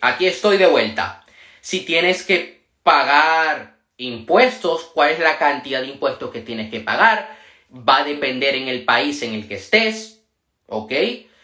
aquí 0.00 0.26
estoy 0.26 0.56
de 0.56 0.66
vuelta. 0.66 1.24
Si 1.60 1.80
tienes 1.80 2.22
que 2.24 2.66
pagar 2.82 3.76
impuestos, 3.96 4.90
cuál 4.92 5.10
es 5.10 5.20
la 5.20 5.38
cantidad 5.38 5.80
de 5.80 5.88
impuestos 5.88 6.30
que 6.30 6.40
tienes 6.40 6.70
que 6.70 6.80
pagar, 6.80 7.38
va 7.70 7.98
a 7.98 8.04
depender 8.04 8.54
en 8.54 8.68
el 8.68 8.84
país 8.84 9.22
en 9.22 9.34
el 9.34 9.48
que 9.48 9.54
estés, 9.54 10.22
¿ok? 10.66 10.92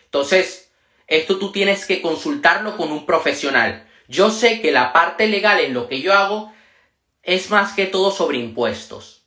Entonces, 0.05 0.73
esto 1.07 1.39
tú 1.39 1.53
tienes 1.53 1.87
que 1.87 2.03
consultarlo 2.03 2.77
con 2.77 2.93
un 2.93 3.07
profesional. 3.07 3.87
Yo 4.09 4.31
sé 4.31 4.61
que 4.61 4.73
la 4.73 4.93
parte 4.93 5.29
legal 5.29 5.61
en 5.61 5.73
lo 5.73 5.89
que 5.89 6.01
yo 6.01 6.13
hago 6.13 6.53
es 7.23 7.51
más 7.51 7.73
que 7.73 7.87
todo 7.87 8.11
sobre 8.11 8.39
impuestos. 8.39 9.23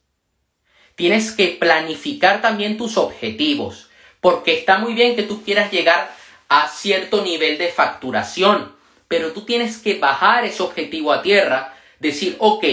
Tienes 0.96 1.32
que 1.32 1.48
planificar 1.48 2.42
también 2.42 2.78
tus 2.78 2.98
objetivos, 2.98 3.90
porque 4.22 4.60
está 4.60 4.78
muy 4.78 4.94
bien 4.94 5.16
que 5.16 5.24
tú 5.24 5.44
quieras 5.44 5.72
llegar 5.72 6.16
a 6.50 6.68
cierto 6.68 7.24
nivel 7.24 7.58
de 7.58 7.70
facturación, 7.70 8.76
pero 9.08 9.32
tú 9.32 9.42
tienes 9.42 9.78
que 9.78 10.00
bajar 10.00 10.46
ese 10.46 10.64
objetivo 10.64 11.12
a 11.12 11.22
tierra, 11.22 11.76
decir, 12.00 12.36
ok, 12.40 12.66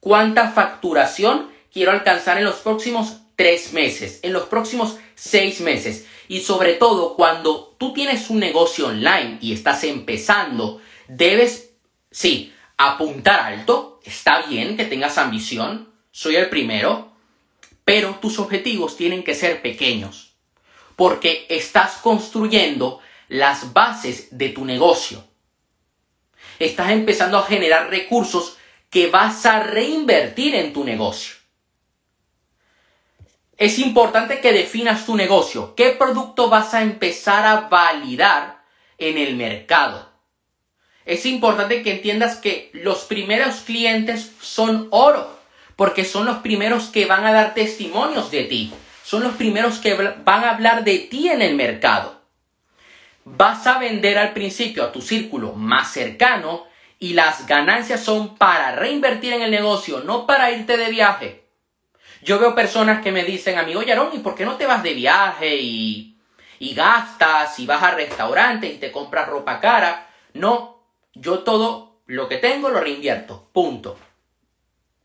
¿cuánta 0.00 0.50
facturación 0.50 1.50
quiero 1.72 1.92
alcanzar 1.92 2.38
en 2.38 2.44
los 2.44 2.56
próximos 2.56 3.18
tres 3.36 3.72
meses, 3.72 4.20
en 4.22 4.32
los 4.32 4.44
próximos 4.44 4.98
seis 5.14 5.60
meses? 5.60 6.06
Y 6.28 6.40
sobre 6.40 6.74
todo, 6.74 7.14
cuando 7.14 7.74
tú 7.78 7.92
tienes 7.92 8.30
un 8.30 8.38
negocio 8.38 8.88
online 8.88 9.38
y 9.40 9.52
estás 9.52 9.84
empezando, 9.84 10.80
debes, 11.08 11.74
sí, 12.10 12.52
apuntar 12.76 13.40
alto, 13.40 13.91
está 14.04 14.42
bien 14.42 14.76
que 14.76 14.84
tengas 14.84 15.18
ambición, 15.18 15.92
soy 16.10 16.36
el 16.36 16.48
primero, 16.48 17.12
pero 17.84 18.16
tus 18.16 18.38
objetivos 18.38 18.96
tienen 18.96 19.22
que 19.22 19.34
ser 19.34 19.62
pequeños, 19.62 20.34
porque 20.96 21.46
estás 21.48 21.94
construyendo 21.96 23.00
las 23.28 23.72
bases 23.72 24.28
de 24.36 24.50
tu 24.50 24.64
negocio. 24.64 25.24
Estás 26.58 26.90
empezando 26.90 27.38
a 27.38 27.46
generar 27.46 27.90
recursos 27.90 28.58
que 28.90 29.08
vas 29.08 29.46
a 29.46 29.62
reinvertir 29.62 30.54
en 30.54 30.72
tu 30.72 30.84
negocio. 30.84 31.34
Es 33.56 33.78
importante 33.78 34.40
que 34.40 34.52
definas 34.52 35.06
tu 35.06 35.16
negocio. 35.16 35.74
¿Qué 35.74 35.90
producto 35.90 36.48
vas 36.48 36.74
a 36.74 36.82
empezar 36.82 37.46
a 37.46 37.68
validar 37.68 38.64
en 38.98 39.18
el 39.18 39.36
mercado? 39.36 40.11
Es 41.04 41.26
importante 41.26 41.82
que 41.82 41.92
entiendas 41.92 42.36
que 42.36 42.70
los 42.72 43.04
primeros 43.04 43.56
clientes 43.60 44.32
son 44.40 44.88
oro 44.90 45.40
porque 45.76 46.04
son 46.04 46.26
los 46.26 46.38
primeros 46.38 46.84
que 46.84 47.06
van 47.06 47.24
a 47.26 47.32
dar 47.32 47.54
testimonios 47.54 48.30
de 48.30 48.44
ti, 48.44 48.72
son 49.04 49.22
los 49.22 49.34
primeros 49.34 49.78
que 49.78 49.94
van 49.94 50.44
a 50.44 50.50
hablar 50.50 50.84
de 50.84 50.98
ti 50.98 51.28
en 51.28 51.42
el 51.42 51.56
mercado. 51.56 52.20
Vas 53.24 53.66
a 53.66 53.78
vender 53.78 54.18
al 54.18 54.32
principio 54.32 54.84
a 54.84 54.92
tu 54.92 55.00
círculo 55.00 55.54
más 55.54 55.92
cercano 55.92 56.66
y 56.98 57.14
las 57.14 57.46
ganancias 57.46 58.04
son 58.04 58.36
para 58.36 58.76
reinvertir 58.76 59.32
en 59.32 59.42
el 59.42 59.50
negocio, 59.50 60.00
no 60.04 60.26
para 60.26 60.52
irte 60.52 60.76
de 60.76 60.90
viaje. 60.90 61.44
Yo 62.22 62.38
veo 62.38 62.54
personas 62.54 63.02
que 63.02 63.10
me 63.10 63.24
dicen, 63.24 63.58
amigo 63.58 63.82
Yarón, 63.82 64.10
¿y 64.12 64.18
por 64.18 64.36
qué 64.36 64.44
no 64.44 64.56
te 64.56 64.66
vas 64.66 64.82
de 64.84 64.94
viaje 64.94 65.56
y, 65.56 66.16
y 66.60 66.74
gastas 66.74 67.58
y 67.58 67.66
vas 67.66 67.82
a 67.82 67.90
restaurantes 67.90 68.72
y 68.72 68.78
te 68.78 68.92
compras 68.92 69.28
ropa 69.28 69.58
cara? 69.58 70.06
No, 70.34 70.71
yo 71.14 71.40
todo 71.40 72.00
lo 72.06 72.28
que 72.28 72.38
tengo 72.38 72.68
lo 72.68 72.80
reinvierto, 72.80 73.48
punto 73.52 73.96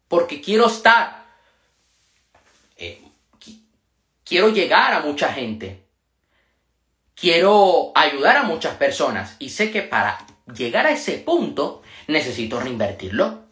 porque 0.08 0.42
quiero 0.42 0.68
estar, 0.68 1.26
eh, 2.78 3.02
quiero 4.24 4.50
llegar 4.50 4.94
a 4.94 5.02
mucha 5.02 5.34
gente, 5.34 5.84
quiero 7.16 7.92
ayudar 7.96 8.38
a 8.38 8.44
muchas 8.44 8.76
personas 8.76 9.36
y 9.40 9.50
sé 9.50 9.72
que 9.72 9.82
para 9.82 10.18
llegar 10.54 10.86
a 10.86 10.92
ese 10.92 11.18
punto 11.18 11.82
necesito 12.08 12.60
reinvertirlo. 12.60 13.46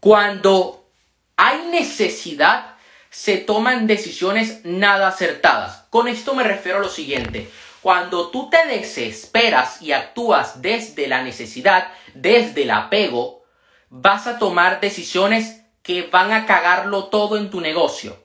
Cuando 0.00 0.88
hay 1.36 1.66
necesidad, 1.66 2.76
se 3.10 3.38
toman 3.38 3.86
decisiones 3.86 4.60
nada 4.64 5.08
acertadas. 5.08 5.84
Con 5.90 6.08
esto 6.08 6.34
me 6.34 6.44
refiero 6.44 6.78
a 6.78 6.82
lo 6.82 6.88
siguiente. 6.88 7.50
Cuando 7.82 8.30
tú 8.30 8.50
te 8.50 8.66
desesperas 8.66 9.80
y 9.82 9.92
actúas 9.92 10.60
desde 10.62 11.06
la 11.06 11.22
necesidad, 11.22 11.92
desde 12.14 12.62
el 12.62 12.70
apego, 12.70 13.44
vas 13.88 14.26
a 14.26 14.38
tomar 14.38 14.80
decisiones 14.80 15.62
que 15.82 16.02
van 16.02 16.32
a 16.32 16.44
cagarlo 16.44 17.04
todo 17.04 17.36
en 17.36 17.50
tu 17.50 17.60
negocio. 17.60 18.22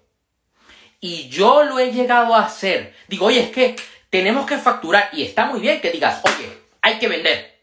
Y 1.00 1.29
yo 1.29 1.63
lo 1.63 1.79
he 1.79 1.91
llegado 1.91 2.33
a 2.33 2.45
hacer. 2.45 2.95
Digo, 3.07 3.27
oye, 3.27 3.41
es 3.41 3.51
que 3.51 3.75
tenemos 4.10 4.45
que 4.45 4.57
facturar 4.57 5.10
y 5.13 5.24
está 5.24 5.45
muy 5.45 5.60
bien 5.60 5.81
que 5.81 5.91
digas, 5.91 6.22
oye, 6.24 6.50
hay 6.81 6.98
que 6.98 7.07
vender. 7.07 7.60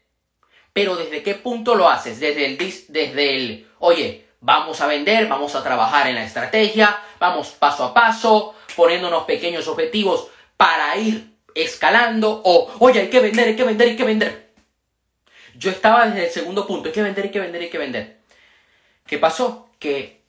Pero 0.73 0.95
¿desde 0.95 1.21
qué 1.23 1.35
punto 1.35 1.75
lo 1.75 1.89
haces? 1.89 2.19
Desde 2.19 2.45
el, 2.45 2.57
desde 2.57 3.35
el, 3.35 3.69
oye, 3.79 4.27
vamos 4.39 4.79
a 4.81 4.87
vender, 4.87 5.27
vamos 5.27 5.55
a 5.55 5.63
trabajar 5.63 6.07
en 6.07 6.15
la 6.15 6.23
estrategia, 6.23 6.99
vamos 7.19 7.49
paso 7.49 7.83
a 7.83 7.93
paso, 7.93 8.55
poniéndonos 8.75 9.23
pequeños 9.23 9.67
objetivos 9.67 10.27
para 10.55 10.95
ir 10.97 11.30
escalando, 11.55 12.41
o, 12.43 12.71
oye, 12.79 13.01
hay 13.01 13.09
que 13.09 13.19
vender, 13.19 13.47
hay 13.49 13.55
que 13.55 13.63
vender, 13.63 13.87
hay 13.89 13.95
que 13.95 14.03
vender. 14.03 14.51
Yo 15.55 15.69
estaba 15.69 16.07
desde 16.07 16.25
el 16.25 16.31
segundo 16.31 16.65
punto, 16.65 16.89
hay 16.89 16.93
que 16.93 17.03
vender, 17.03 17.25
hay 17.25 17.31
que 17.31 17.39
vender, 17.39 17.61
hay 17.61 17.69
que 17.69 17.77
vender. 17.77 18.17
¿Qué 19.05 19.17
pasó? 19.17 19.69
Que 19.79 20.21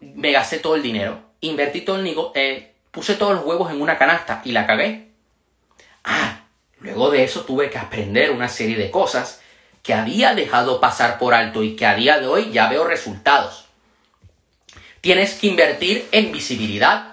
me 0.00 0.32
gasté 0.32 0.58
todo 0.58 0.76
el 0.76 0.82
dinero, 0.82 1.22
invertí 1.40 1.82
todo 1.82 1.96
el 1.96 2.04
negocio, 2.04 2.32
eh, 2.34 2.72
puse 2.90 3.14
todos 3.14 3.34
los 3.34 3.44
huevos 3.44 3.70
en 3.70 3.80
una 3.80 3.98
canasta 3.98 4.42
y 4.44 4.52
la 4.52 4.66
cagué. 4.66 5.08
Ah, 6.04 6.44
luego 6.80 7.10
de 7.10 7.24
eso 7.24 7.42
tuve 7.42 7.70
que 7.70 7.78
aprender 7.78 8.30
una 8.30 8.48
serie 8.48 8.76
de 8.76 8.90
cosas 8.90 9.40
que 9.82 9.94
había 9.94 10.34
dejado 10.34 10.80
pasar 10.80 11.18
por 11.18 11.34
alto 11.34 11.62
y 11.62 11.76
que 11.76 11.86
a 11.86 11.94
día 11.94 12.18
de 12.18 12.26
hoy 12.26 12.50
ya 12.50 12.68
veo 12.68 12.84
resultados. 12.84 13.66
Tienes 15.00 15.34
que 15.34 15.46
invertir 15.46 16.06
en 16.12 16.32
visibilidad. 16.32 17.09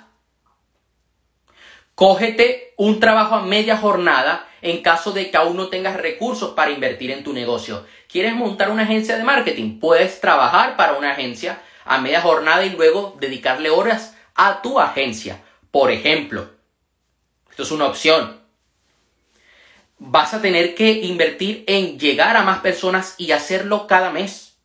Cógete 1.98 2.75
un 2.77 3.00
trabajo 3.00 3.34
a 3.34 3.42
media 3.42 3.75
jornada 3.75 4.48
en 4.62 4.84
caso 4.84 5.13
de 5.13 5.32
que 5.32 5.38
aún 5.38 5.58
no 5.58 5.70
tengas 5.70 5.98
recursos 5.98 6.51
para 6.51 6.70
invertir 6.70 7.10
en 7.10 7.24
tu 7.24 7.34
negocio. 7.34 7.88
¿Quieres 8.08 8.36
montar 8.36 8.70
una 8.70 8.84
agencia 8.84 9.18
de 9.18 9.24
marketing? 9.24 9.80
Puedes 9.80 10.22
trabajar 10.22 10.77
para 10.77 10.94
una 10.94 11.13
agencia 11.13 11.60
a 11.86 11.98
media 11.98 12.22
jornada 12.22 12.63
y 12.63 12.70
luego 12.70 13.18
dedicarle 13.20 13.72
horas 13.72 14.16
a 14.36 14.62
tu 14.62 14.80
agencia. 14.80 15.42
Por 15.72 15.89
ejemplo, 15.89 16.51
esto 17.50 17.63
es 17.63 17.72
una 17.72 17.88
opción. 17.88 18.42
Vas 19.98 20.36
a 20.36 20.42
tener 20.44 20.75
que 20.75 20.92
invertir 20.92 21.63
en 21.66 21.98
llegar 21.98 22.38
a 22.38 22.44
más 22.44 22.60
personas 22.60 23.16
y 23.18 23.32
hacerlo 23.32 23.88
cada 23.88 24.12
mes. 24.12 24.56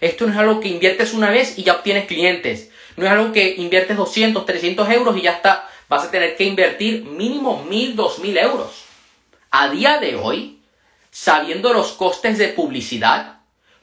Esto 0.00 0.24
no 0.24 0.32
es 0.32 0.38
algo 0.38 0.60
que 0.60 0.68
inviertes 0.68 1.12
una 1.12 1.28
vez 1.28 1.58
y 1.58 1.64
ya 1.64 1.74
obtienes 1.74 2.06
clientes. 2.06 2.70
No 2.96 3.04
es 3.04 3.12
algo 3.12 3.32
que 3.32 3.56
inviertes 3.58 3.98
200, 3.98 4.46
300 4.46 4.88
euros 4.88 5.18
y 5.18 5.20
ya 5.20 5.32
está. 5.32 5.68
Vas 5.88 6.04
a 6.04 6.10
tener 6.10 6.36
que 6.36 6.44
invertir 6.44 7.04
mínimo 7.04 7.64
1000, 7.64 7.94
2000 7.94 8.38
euros. 8.38 8.84
A 9.50 9.68
día 9.68 9.98
de 9.98 10.16
hoy, 10.16 10.60
sabiendo 11.10 11.72
los 11.72 11.92
costes 11.92 12.38
de 12.38 12.48
publicidad, 12.48 13.40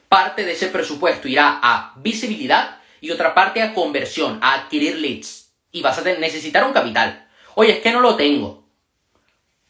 parte 0.09 0.45
de 0.45 0.51
ese 0.51 0.67
presupuesto 0.67 1.27
irá 1.27 1.59
a 1.63 1.93
visibilidad 1.97 2.77
y 3.01 3.11
otra 3.11 3.33
parte 3.33 3.61
a 3.61 3.73
conversión, 3.73 4.39
a 4.41 4.53
adquirir 4.53 4.97
leads. 4.97 5.51
Y 5.71 5.81
vas 5.81 5.97
a 5.97 6.03
necesitar 6.03 6.63
un 6.65 6.73
capital. 6.73 7.27
Oye, 7.55 7.73
es 7.73 7.79
que 7.79 7.91
no 7.91 7.99
lo 7.99 8.15
tengo. 8.15 8.63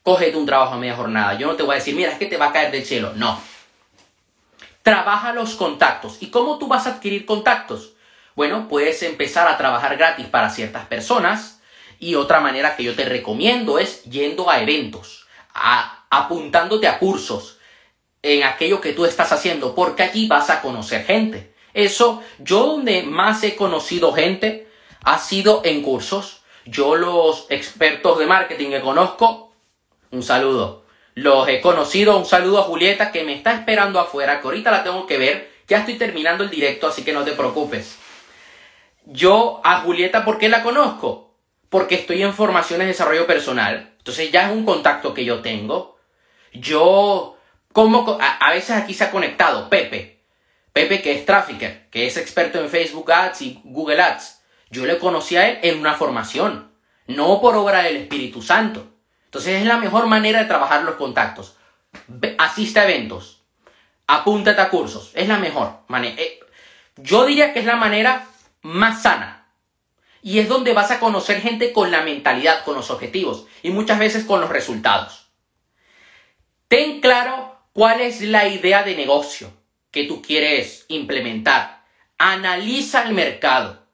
Cógete 0.01 0.35
un 0.35 0.45
trabajo 0.45 0.73
a 0.73 0.77
media 0.77 0.95
jornada. 0.95 1.35
Yo 1.35 1.47
no 1.47 1.55
te 1.55 1.63
voy 1.63 1.73
a 1.73 1.77
decir, 1.79 1.95
mira, 1.95 2.11
es 2.11 2.17
que 2.17 2.25
te 2.25 2.35
va 2.35 2.47
a 2.47 2.51
caer 2.51 2.71
del 2.71 2.83
cielo. 2.83 3.13
No. 3.15 3.39
Trabaja 4.81 5.31
los 5.31 5.55
contactos. 5.55 6.17
¿Y 6.19 6.27
cómo 6.27 6.57
tú 6.57 6.67
vas 6.67 6.87
a 6.87 6.95
adquirir 6.95 7.25
contactos? 7.25 7.93
Bueno, 8.35 8.67
puedes 8.67 9.01
empezar 9.03 9.47
a 9.47 9.57
trabajar 9.57 9.95
gratis 9.95 10.25
para 10.25 10.49
ciertas 10.49 10.85
personas. 10.87 11.61
Y 11.99 12.15
otra 12.15 12.39
manera 12.39 12.75
que 12.75 12.83
yo 12.83 12.95
te 12.95 13.05
recomiendo 13.05 13.79
es 13.79 14.03
yendo 14.03 14.49
a 14.49 14.61
eventos 14.61 15.23
apuntándote 16.09 16.87
a 16.87 16.99
cursos 16.99 17.57
en 18.21 18.43
aquello 18.43 18.79
que 18.79 18.93
tú 18.93 19.05
estás 19.05 19.31
haciendo, 19.31 19.75
porque 19.75 20.03
allí 20.03 20.27
vas 20.27 20.49
a 20.49 20.61
conocer 20.61 21.05
gente. 21.05 21.53
Eso, 21.73 22.23
yo 22.39 22.65
donde 22.65 23.03
más 23.03 23.43
he 23.43 23.55
conocido 23.55 24.13
gente 24.13 24.67
ha 25.03 25.17
sido 25.17 25.61
en 25.65 25.81
cursos. 25.81 26.43
Yo 26.65 26.95
los 26.95 27.47
expertos 27.49 28.19
de 28.19 28.27
marketing 28.27 28.69
que 28.69 28.81
conozco, 28.81 29.53
un 30.11 30.23
saludo. 30.23 30.85
Los 31.15 31.47
he 31.47 31.61
conocido, 31.61 32.17
un 32.17 32.25
saludo 32.25 32.59
a 32.59 32.63
Julieta 32.63 33.11
que 33.11 33.23
me 33.23 33.33
está 33.33 33.53
esperando 33.53 33.99
afuera, 33.99 34.39
que 34.39 34.47
ahorita 34.47 34.71
la 34.71 34.83
tengo 34.83 35.05
que 35.05 35.17
ver. 35.17 35.51
Ya 35.67 35.79
estoy 35.79 35.95
terminando 35.95 36.43
el 36.43 36.49
directo, 36.49 36.87
así 36.87 37.03
que 37.03 37.13
no 37.13 37.23
te 37.23 37.33
preocupes. 37.33 37.97
Yo 39.05 39.59
a 39.63 39.81
Julieta, 39.81 40.23
¿por 40.23 40.37
qué 40.37 40.47
la 40.47 40.63
conozco? 40.63 41.32
Porque 41.73 41.95
estoy 41.95 42.21
en 42.21 42.35
formaciones 42.35 42.85
de 42.85 42.91
desarrollo 42.93 43.25
personal. 43.25 43.95
Entonces 43.97 44.31
ya 44.31 44.45
es 44.47 44.55
un 44.55 44.63
contacto 44.63 45.11
que 45.11 45.25
yo 45.25 45.41
tengo. 45.41 45.97
Yo, 46.53 47.35
como 47.71 48.19
a, 48.21 48.51
veces 48.51 48.77
aquí 48.77 48.93
se 48.93 49.05
ha 49.05 49.09
conectado 49.09 49.71
Pepe. 49.71 50.19
Pepe 50.71 51.01
que 51.01 51.13
es 51.13 51.25
trafficker, 51.25 51.89
que 51.89 52.05
es 52.05 52.15
experto 52.17 52.59
en 52.59 52.69
Facebook 52.69 53.11
Ads 53.11 53.41
y 53.41 53.59
Google 53.63 54.03
Ads. 54.03 54.43
Yo 54.69 54.85
le 54.85 54.99
conocí 54.99 55.35
a 55.35 55.49
él 55.49 55.59
en 55.63 55.79
una 55.79 55.95
formación, 55.95 56.71
no 57.07 57.41
por 57.41 57.55
obra 57.55 57.81
del 57.81 57.95
Espíritu 57.95 58.43
Santo. 58.43 58.85
Entonces 59.25 59.59
es 59.59 59.65
la 59.65 59.77
mejor 59.77 60.05
manera 60.05 60.43
de 60.43 60.45
trabajar 60.45 60.83
los 60.83 60.93
contactos. 60.93 61.57
Asiste 62.37 62.81
a 62.81 62.83
eventos, 62.83 63.41
apúntate 64.05 64.61
a 64.61 64.69
cursos, 64.69 65.11
es 65.15 65.27
la 65.27 65.39
mejor 65.39 65.79
manera. 65.87 66.21
Eh, 66.21 66.39
yo 66.97 67.25
diría 67.25 67.51
que 67.51 67.61
es 67.61 67.65
la 67.65 67.77
manera 67.77 68.27
más 68.61 69.01
sana. 69.01 69.42
Y 70.23 70.39
es 70.39 70.47
donde 70.47 70.73
vas 70.73 70.89
a 70.89 71.01
conocer 71.01 71.41
gente 71.41 71.73
con 71.73 71.91
la 71.91 72.01
mentalidad, 72.01 72.63
con 72.63 72.75
los 72.75 72.89
objetivos 72.89 73.45
y 73.61 73.71
muchas 73.71 73.99
veces 73.99 74.23
con 74.23 74.39
los 74.39 74.49
resultados. 74.49 75.27
Ten 76.69 77.01
claro 77.01 77.59
cuál 77.73 77.99
es 77.99 78.21
la 78.21 78.47
idea 78.47 78.83
de 78.83 78.95
negocio 78.95 79.51
que 79.91 80.05
tú 80.05 80.21
quieres 80.21 80.85
implementar. 80.87 81.83
Analiza 82.17 83.03
el 83.03 83.13
mercado. 83.13 83.85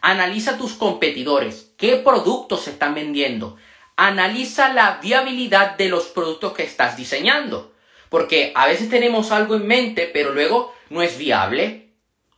Analiza 0.00 0.56
tus 0.56 0.74
competidores. 0.74 1.72
¿Qué 1.76 1.96
productos 1.96 2.68
están 2.68 2.94
vendiendo? 2.94 3.56
Analiza 3.96 4.72
la 4.72 5.00
viabilidad 5.02 5.76
de 5.76 5.88
los 5.88 6.04
productos 6.06 6.52
que 6.52 6.62
estás 6.62 6.96
diseñando. 6.96 7.74
Porque 8.08 8.52
a 8.54 8.66
veces 8.66 8.88
tenemos 8.88 9.32
algo 9.32 9.56
en 9.56 9.66
mente, 9.66 10.08
pero 10.12 10.32
luego 10.32 10.72
no 10.90 11.02
es 11.02 11.18
viable. 11.18 11.90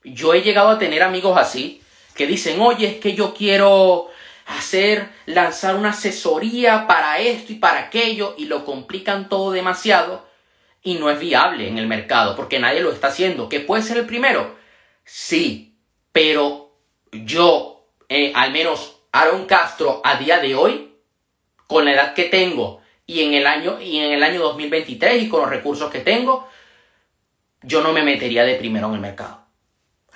Yo 0.03 0.33
he 0.33 0.41
llegado 0.41 0.71
a 0.71 0.79
tener 0.79 1.03
amigos 1.03 1.37
así 1.37 1.83
que 2.19 2.27
dicen, 2.27 2.61
oye, 2.61 2.89
es 2.89 2.97
que 2.97 3.15
yo 3.15 3.33
quiero 3.33 4.09
hacer, 4.45 5.09
lanzar 5.25 5.77
una 5.77 5.91
asesoría 5.91 6.87
para 6.87 7.21
esto 7.21 7.53
y 7.53 7.57
para 7.57 7.79
aquello 7.81 8.35
y 8.37 8.47
lo 8.47 8.67
complican 8.67 9.31
todo 9.31 9.53
demasiado 9.53 10.29
y 10.83 10.95
no 10.97 11.11
es 11.11 11.19
viable 11.19 11.69
en 11.69 11.79
el 11.79 11.87
mercado 11.87 12.37
porque 12.37 12.59
nadie 12.59 12.81
lo 12.81 12.93
está 12.93 13.07
haciendo. 13.07 13.49
¿Que 13.49 13.61
puede 13.61 13.83
ser 13.83 13.99
el 13.99 14.07
primero? 14.07 14.57
Sí, 15.05 15.77
pero 16.13 16.73
yo, 17.13 17.87
eh, 18.09 18.33
al 18.35 18.53
menos 18.53 19.01
Aaron 19.13 19.47
Castro, 19.47 20.03
a 20.05 20.17
día 20.17 20.41
de 20.41 20.55
hoy, 20.55 20.93
con 21.67 21.85
la 21.85 21.93
edad 21.93 22.15
que 22.15 22.25
tengo 22.25 22.83
y 23.07 23.23
en 23.23 23.33
el 23.33 23.47
año, 23.47 23.81
y 23.81 23.99
en 23.99 24.13
el 24.13 24.23
año 24.23 24.43
2023 24.43 25.23
y 25.23 25.29
con 25.29 25.41
los 25.43 25.51
recursos 25.51 25.91
que 25.91 26.01
tengo, 26.01 26.49
yo 27.63 27.81
no 27.81 27.93
me 27.93 28.03
metería 28.03 28.45
de 28.45 28.57
primero 28.57 28.89
en 28.89 28.95
el 28.95 29.01
mercado 29.01 29.49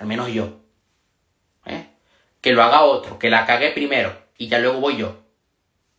al 0.03 0.07
menos 0.07 0.31
yo. 0.31 0.62
Que 2.43 2.51
lo 2.51 2.61
haga 2.61 2.83
otro, 2.83 3.17
que 3.17 3.31
la 3.31 3.47
cague 3.47 3.71
primero 3.71 4.15
y 4.37 4.49
ya 4.49 4.59
luego 4.59 4.79
voy 4.79 4.97
yo. 4.97 5.23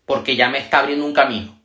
Porque 0.05 0.37
ya 0.37 0.51
me 0.51 0.59
está 0.59 0.79
abriendo 0.79 1.07
un 1.07 1.15
camino. 1.15 1.59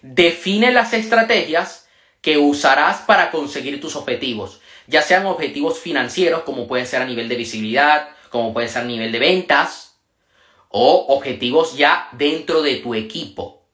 Define 0.00 0.70
las 0.70 0.94
estrategias 0.94 1.88
que 2.20 2.38
usarás 2.38 3.00
para 3.02 3.30
conseguir 3.30 3.80
tus 3.80 3.96
objetivos, 3.96 4.60
ya 4.86 5.02
sean 5.02 5.26
objetivos 5.26 5.78
financieros, 5.78 6.42
como 6.42 6.66
puede 6.66 6.86
ser 6.86 7.02
a 7.02 7.06
nivel 7.06 7.28
de 7.28 7.36
visibilidad, 7.36 8.08
como 8.28 8.52
puede 8.52 8.68
ser 8.68 8.82
a 8.82 8.86
nivel 8.86 9.10
de 9.10 9.18
ventas, 9.18 9.98
o 10.68 11.06
objetivos 11.08 11.76
ya 11.76 12.08
dentro 12.12 12.62
de 12.62 12.76
tu 12.76 12.94
equipo. 12.94 13.66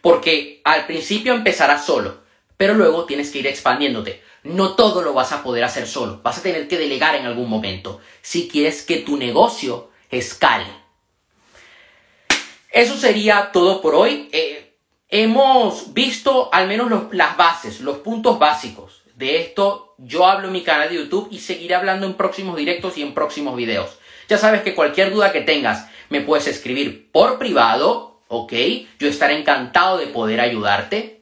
Porque 0.00 0.60
al 0.64 0.86
principio 0.86 1.34
empezarás 1.34 1.84
solo, 1.84 2.22
pero 2.56 2.74
luego 2.74 3.04
tienes 3.04 3.30
que 3.30 3.40
ir 3.40 3.46
expandiéndote. 3.46 4.22
No 4.46 4.76
todo 4.76 5.02
lo 5.02 5.12
vas 5.12 5.32
a 5.32 5.42
poder 5.42 5.64
hacer 5.64 5.88
solo, 5.88 6.20
vas 6.22 6.38
a 6.38 6.42
tener 6.42 6.68
que 6.68 6.78
delegar 6.78 7.16
en 7.16 7.26
algún 7.26 7.50
momento 7.50 8.00
si 8.22 8.48
quieres 8.48 8.82
que 8.82 8.98
tu 8.98 9.16
negocio 9.16 9.90
escale. 10.08 10.66
Eso 12.70 12.96
sería 12.96 13.50
todo 13.52 13.80
por 13.80 13.96
hoy. 13.96 14.28
Eh, 14.30 14.76
hemos 15.08 15.92
visto 15.94 16.48
al 16.52 16.68
menos 16.68 17.12
las 17.12 17.36
bases, 17.36 17.80
los 17.80 17.98
puntos 17.98 18.38
básicos. 18.38 19.02
De 19.16 19.40
esto 19.40 19.94
yo 19.98 20.26
hablo 20.26 20.46
en 20.46 20.52
mi 20.52 20.62
canal 20.62 20.90
de 20.90 20.96
YouTube 20.96 21.26
y 21.32 21.40
seguiré 21.40 21.74
hablando 21.74 22.06
en 22.06 22.14
próximos 22.14 22.56
directos 22.56 22.96
y 22.98 23.02
en 23.02 23.14
próximos 23.14 23.56
videos. 23.56 23.98
Ya 24.28 24.38
sabes 24.38 24.62
que 24.62 24.76
cualquier 24.76 25.12
duda 25.12 25.32
que 25.32 25.40
tengas 25.40 25.88
me 26.08 26.20
puedes 26.20 26.46
escribir 26.46 27.10
por 27.10 27.38
privado, 27.38 28.20
¿ok? 28.28 28.52
Yo 29.00 29.08
estaré 29.08 29.36
encantado 29.36 29.98
de 29.98 30.06
poder 30.06 30.40
ayudarte. 30.40 31.15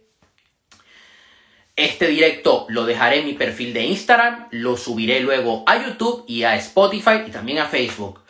Este 1.76 2.06
directo 2.06 2.66
lo 2.68 2.86
dejaré 2.86 3.20
en 3.20 3.26
mi 3.26 3.32
perfil 3.32 3.74
de 3.74 3.82
Instagram, 3.82 4.46
lo 4.52 4.76
subiré 4.76 5.20
luego 5.20 5.64
a 5.66 5.84
YouTube 5.84 6.24
y 6.28 6.44
a 6.44 6.54
Spotify 6.54 7.22
y 7.26 7.30
también 7.30 7.58
a 7.58 7.66
Facebook. 7.66 8.20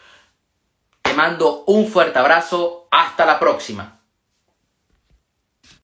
Te 1.03 1.13
mando 1.13 1.65
un 1.67 1.87
fuerte 1.87 2.19
abrazo, 2.19 2.89
hasta 2.91 3.27
la 3.27 3.39
próxima. 3.39 3.94